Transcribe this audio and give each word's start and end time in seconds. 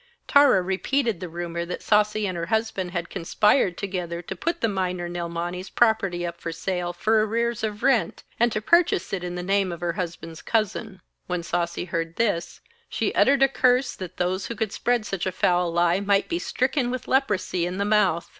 Tara 0.27 0.63
repeated 0.63 1.19
the 1.19 1.29
rumour 1.29 1.63
that 1.63 1.83
Sasi 1.83 2.25
and 2.27 2.35
her 2.35 2.47
husband 2.47 2.89
had 2.89 3.07
conspired 3.11 3.77
together 3.77 4.23
to 4.23 4.35
put 4.35 4.59
the 4.59 4.67
minor 4.67 5.07
Nilmani's 5.07 5.69
property 5.69 6.25
up 6.25 6.41
for 6.41 6.51
sale 6.51 6.91
for 6.91 7.23
arrears 7.23 7.63
of 7.63 7.83
rent, 7.83 8.23
and 8.39 8.51
to 8.51 8.63
purchase 8.63 9.13
it 9.13 9.23
in 9.23 9.35
the 9.35 9.43
name 9.43 9.71
of 9.71 9.81
her 9.81 9.93
husband's 9.93 10.41
cousin. 10.41 11.01
When 11.27 11.43
Sasi 11.43 11.85
heard 11.89 12.15
this, 12.15 12.61
she 12.89 13.13
uttered 13.13 13.43
a 13.43 13.47
curse 13.47 13.95
that 13.95 14.17
those 14.17 14.47
who 14.47 14.55
could 14.55 14.71
spread 14.71 15.05
such 15.05 15.27
a 15.27 15.31
foul 15.31 15.71
lie 15.71 15.99
might 15.99 16.27
be 16.27 16.39
stricken 16.39 16.89
with 16.89 17.07
leprosy 17.07 17.67
in 17.67 17.77
the 17.77 17.85
mouth. 17.85 18.27